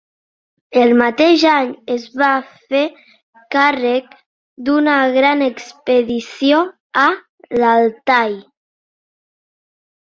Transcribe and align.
El 0.83 0.93
mateix 1.01 1.43
any 1.55 1.73
es 1.95 2.07
va 2.21 2.29
fer 2.71 2.81
càrrec 3.57 4.17
d'una 4.71 4.97
gran 5.19 5.45
expedició 5.51 6.67
a 7.07 7.09
l'Altai. 7.63 8.37